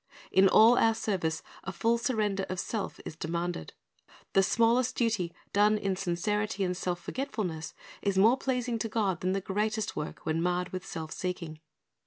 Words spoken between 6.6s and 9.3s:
and self forgetfulness, is more pleasing to God